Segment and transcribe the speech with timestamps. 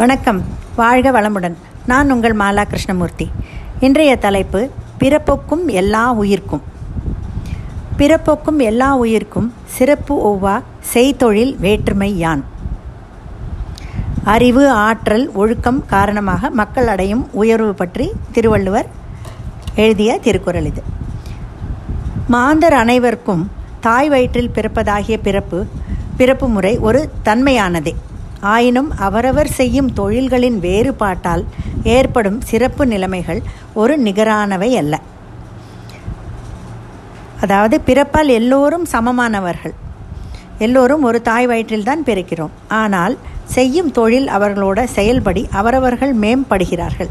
[0.00, 0.44] வணக்கம்.
[0.76, 1.54] வாழ்க வளமுடன்.
[1.86, 3.30] நான் உங்கள் மாலா கிருஷ்ணமூர்த்தி
[3.80, 4.70] இன்றைய தலைப்பு
[5.00, 6.62] பிறப்போக்கும் எல்லா உயிர்க்கும்.
[7.98, 10.62] பிறப்புக்கும் எல்லா உயிர்க்கும் சிறப்பு ஒவ்வா
[10.94, 12.44] செய்தொழில் வேற்றுமை யான்?
[14.24, 18.88] அறிவு ஆற்றல் ஒழுக்கம் காரணமாக மக்கள் அடையும் உயர்வு பற்றி திருவள்ளுவர்
[19.74, 20.82] எழுதிய திருக்குறள் இது.
[22.28, 25.66] மாந்தர் அனைவருக்கும் தாய் வயிற்றில் பிறப்பதாகிய பிறப்பு
[26.16, 27.94] பிறப்பு முறை ஒரு தன்மையானதே.
[28.40, 31.44] ஆயினும் அவரவர் செய்யும் தொழில்களின் வேறுபாட்டால்
[31.82, 33.42] ஏற்படும் சிறப்பு நிலைமைகள்
[33.74, 35.00] ஒரு நிகரானவை அல்ல.
[37.40, 39.74] அதாவது பிறப்பால் எல்லோரும் சமமானவர்கள்.
[40.58, 42.50] எல்லோரும் ஒரு தாய் வயிற்றில்தான் பிறக்கிறோம்.
[42.68, 47.08] ஆனால் செய்யும் தொழில் அவர்களோட செயல்படி அவரவர்கள் மேம்படுகிறார்கள்.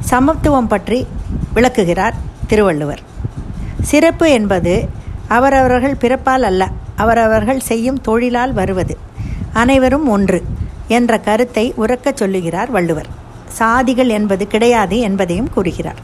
[0.00, 1.06] சமத்துவம் பற்றி
[1.54, 2.14] விளக்குகிறார்
[2.46, 3.02] திருவள்ளுவர்.
[3.82, 4.88] சிறப்பு என்பது
[5.28, 8.96] அவரவர்கள் பிறப்பால் அல்ல அவரவர்கள் செய்யும் தொழிலால் வருவது.
[9.52, 10.44] அனைவரும் ஒன்று.
[10.88, 13.08] என்ற கருத்தை உறக்கச் சொல்லுகிறார் வள்ளுவர்.
[13.58, 16.00] சாதிகள் என்பது கிடையாது என்பதையும் கூறுகிறார்.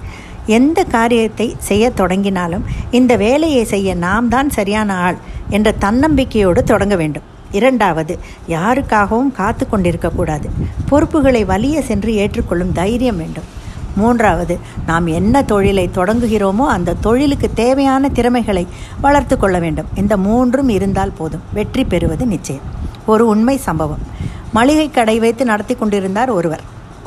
[0.46, 7.26] எந்த காரியத்தை செய்ய தொடங்கினாலும் இந்த வேலையை செய்ய நாம் தான் சரியான ஆள் என்ற தன்னம்பிக்கையோடு தொடங்க வேண்டும்.
[7.50, 10.46] இரண்டாவது யாருக்காகவும் காத்து கொண்டிருக்கக்கூடாது
[10.88, 13.48] பொறுப்புகளை வலிய சென்று ஏற்றுக்கொள்ளும் தைரியம் வேண்டும்.
[13.96, 18.66] மூன்றாவது நாம் என்ன தொழிலை தொடங்குகிறோமோ அந்த தொழிலுக்கு தேவையான திறமைகளை
[19.00, 19.86] வளர்த்து கொள்ள வேண்டும்.
[19.94, 21.42] இந்த மூன்றும் இருந்தால் போதும்.
[21.52, 22.68] வெற்றி பெறுவது நிச்சயம்.
[23.06, 24.21] ஒரு உண்மை சம்பவம்.
[24.56, 26.62] மளிகை கடை வைத்து நடத்தி கொண்டிருந்தார் ஒருவர்.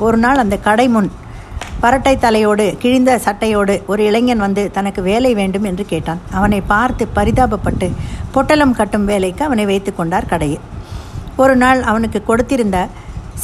[0.06, 1.10] ஒரு நாள் அந்த கடை முன்
[1.82, 6.20] பரட்டை தலையோடு கிழிந்த சட்டையோடு ஒரு இளைஞன் வந்து தனக்கு வேலை வேண்டும் என்று கேட்டான்.
[6.38, 7.88] அவனை பார்த்து பரிதாபப்பட்டு
[8.34, 10.64] பொட்டலம் கட்டும் வேலைக்கு அவனை வைத்து கொண்டார் கடையில்.
[11.42, 12.78] ஒரு நாள் அவனுக்கு கொடுத்திருந்த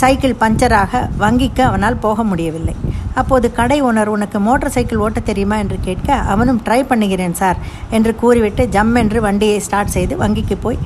[0.01, 2.75] சைக்கிள் பஞ்சராக வங்கிக்கு அவனால் போக முடியவில்லை.
[3.21, 5.57] அப்போது கடை ஓனர் உனக்கு மோட்டார் சைக்கிள் ஓட்ட தெரியுமா?
[5.63, 7.59] என்று கேட்க அவனும் ட்ரை பண்ணுகிறேன் சார்
[7.97, 10.81] என்று கூறிவிட்டு ஜம் என்று வண்டியை ஸ்டார்ட் செய்து வங்கிக்கு போய்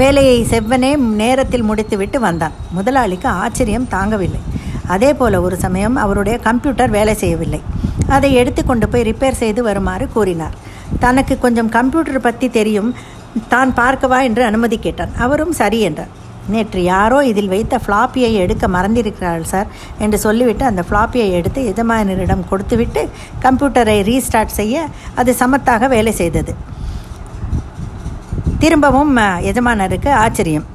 [0.00, 2.54] வேலையை செவ்வனே நேரத்தில் முடித்துவிட்டு வந்தான்.
[2.76, 4.40] முதலாளிக்கு ஆச்சரியம் தாங்கவில்லை.
[4.94, 7.60] அதே போல ஒரு சமயம் அவருடைய கம்ப்யூட்டர் வேலை செய்யவில்லை.
[8.16, 10.54] அதை எடுத்து கொண்டு போய் ரிப்பேர் செய்து வருமாறு கூறினார்.
[11.04, 12.90] தனக்கு கொஞ்சம் கம்ப்யூட்டர் பற்றி தெரியும்
[13.54, 15.14] தான் பார்க்கவா என்று அனுமதி கேட்டான்.
[15.24, 16.12] அவரும் சரி என்றார்.
[16.52, 19.68] நேற்று யாரோ இதில் வைத்த ஃப்ளாப்பியை எடுக்க மறந்திருக்கிறார்கள் சார்
[20.04, 23.02] என்று சொல்லிவிட்டு அந்த ஃப்ளாப்பியை எடுத்து எஜமானரிடம் கொடுத்துவிட்டு
[23.44, 24.86] கம்ப்யூட்டரை ரீஸ்டார்ட் செய்ய
[25.22, 26.54] அது சமத்தாக வேலை செய்தது.
[28.62, 29.16] திரும்பவும்
[29.48, 30.66] எஜமானருக்கு ஆச்சரியம்.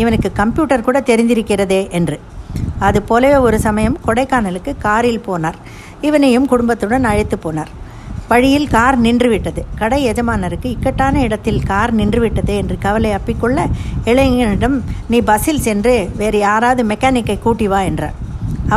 [0.00, 2.16] இவனுக்கு கம்ப்யூட்டர் கூட தெரிந்திருக்கிறதே என்று.
[2.86, 5.58] அது போலவே ஒரு சமயம் கொடைக்கானலுக்கு காரில் போனார்.
[6.08, 7.70] இவனையும் குடும்பத்துடன் அழைத்து போனார்.
[8.28, 9.62] வழியில் கார் நின்றுவிட்டது.
[9.80, 13.60] கடை எஜமானருக்கு இக்கட்டான இடத்தில் கார் நின்றுவிட்டதே என்று கவலை அப்பிக்கொள்ள
[14.04, 14.76] இளைஞனிடம்
[15.08, 18.16] நீ பஸ்ஸில் சென்று வேறு யாராவது மெக்கானிக்கை கூட்டி வா என்றார்.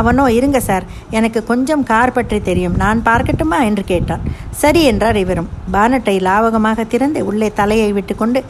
[0.00, 2.76] அவனோ இருங்க சார் எனக்கு கொஞ்சம் கார் பற்றி தெரியும்.
[2.82, 3.58] நான் பார்க்கட்டுமா?
[3.68, 4.24] என்று கேட்டான்.
[4.62, 5.48] சரி என்றார் இவரும்.
[5.72, 8.42] பானட்டை லாவகமாக திறந்து உள்ளே தலையை விட்டுக்கொண்டு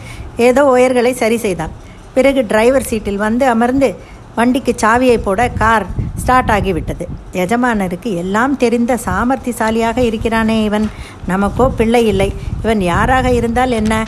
[0.49, 1.75] ஏதோ ஒயர்களை சரி செய்தான்.
[2.15, 3.88] பிறகு டிரைவர் சீட்டில் வந்து அமர்ந்து
[4.37, 5.87] வண்டிக்கு சாவியை போட கார்
[6.22, 7.04] ஸ்டார்ட் ஆகிவிட்டது.
[7.33, 10.87] எஜமானருக்கு எல்லாம் தெரிந்த சாமர்த்தியசாலியாக இருக்கிறானே இவன்.
[11.28, 12.28] நமக்கோ பிள்ளை இல்லை.
[12.65, 14.04] இவன் யாராக இருந்தால் என்ன?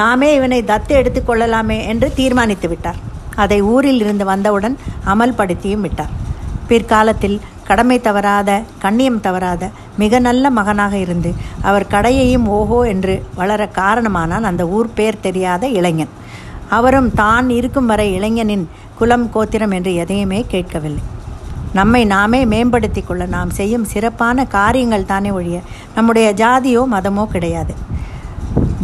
[0.00, 3.00] நாமே இவனை தத்து எடுத்துக்கொள்ளலாமே என்று தீர்மானித்து விட்டார்.
[3.42, 4.76] அதை ஊரில் இருந்து வந்தவுடன்
[5.12, 6.12] அமல்படுத்தியும் விட்டார்.
[6.68, 7.36] பிற்காலத்தில்
[7.68, 8.50] கடமை தவறாத
[8.82, 9.64] கண்ணியம் தவறாத
[10.00, 11.30] மிக நல்ல மகனாக இருந்து
[11.68, 16.12] அவர் கடையையும் ஓஹோ என்று வளர காரணமானான் அந்த ஊர் பேர் தெரியாத இளைஞன்.
[16.76, 18.66] அவரும் தான் இருக்கும் வரை இளைஞனின்
[18.98, 21.02] குலம் கோத்திரம் என்று எதையுமே கேட்கவில்லை.
[21.78, 25.58] நம்மை நாமே மேம்படுத்தி கொள்ள நாம் செய்யும் சிறப்பான காரியங்கள் தானே ஒழிய
[25.96, 27.74] நம்முடைய ஜாதியோ மதமோ கிடையாது.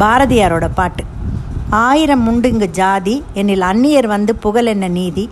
[0.03, 1.05] பாரதியாரோட பாட்டு
[1.87, 5.25] ஆயிரம் உண்டுங்கு ஜாதி என்னில் அந்நியர் வந்து புகழ் என்ன நீதி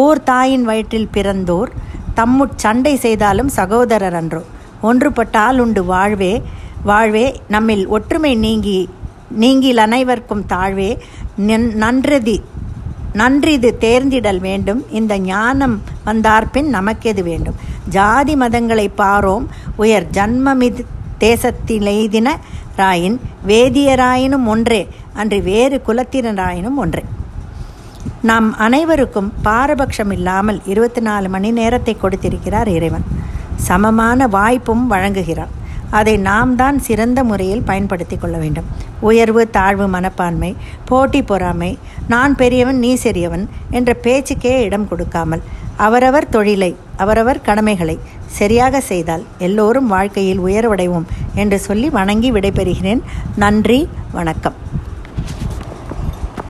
[0.00, 1.70] ஓர் தாயின் வயிற்றில் பிறந்தோர்
[2.18, 4.42] தம்முட் சண்டை செய்தாலும் சகோதரர் அன்றோ.
[4.82, 6.42] ஒன்றுபட்டால் உண்டு வாழ்வே.
[6.82, 8.88] வாழ்வே நம்மில் ஒற்றுமை நீங்கி
[9.42, 10.90] நீங்கில் அனைவர்க்கும் தாழ்வே.
[11.84, 12.36] நன்றதி
[13.12, 14.80] நன்றிது தேர்ந்திடல் வேண்டும்.
[14.90, 17.54] இந்த ஞானம் வந்தார்பின் நமக்கெது வேண்டும்?
[17.88, 19.46] ஜாதி மதங்களை பாரோம்.
[19.76, 20.82] உயர் ஜன்மமிது
[21.20, 22.28] தேசத்திலெய்தின
[22.76, 24.88] ராயின் வேதியராயினும் ஒன்றே.
[25.14, 27.04] அன்று வேறு குலத்தினராயினும் ஒன்றே.
[28.28, 33.04] நாம் அனைவருக்கும் பாரபட்சம் இல்லாமல் இருபத்தி நாலு மணி நேரத்தை கொடுத்திருக்கிறார் இறைவன்.
[33.66, 35.52] சமமான வாய்ப்பும் வழங்குகிறார்.
[35.98, 38.68] அதை நாம் தான் சிறந்த முறையில் பயன்படுத்தி கொள்ள வேண்டும்.
[39.08, 40.50] உயர்வு தாழ்வு மனப்பான்மை
[40.88, 41.70] போட்டி பொறாமை
[42.14, 43.44] நான் பெரியவன் நீ சிறியவன்
[43.78, 45.44] என்ற பேச்சுக்கே இடம் கொடுக்காமல்
[45.86, 46.72] அவரவர் தொழிலை
[47.04, 47.96] அவரவர் கடமைகளை
[48.38, 53.02] சரியாக செய்தால் எல்லோரும் வாழ்க்கையில் உயர்வடைவோம் என்று சொல்லி வணங்கி விடைபெறுகிறேன்.
[53.44, 53.80] நன்றி
[54.18, 54.58] வணக்கம்.